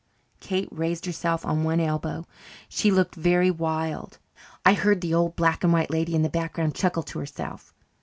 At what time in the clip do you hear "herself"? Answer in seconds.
1.05-1.45, 7.19-7.71